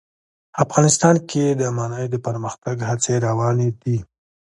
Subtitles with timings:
[0.63, 3.97] افغانستان کې د منی د پرمختګ هڅې روانې دي.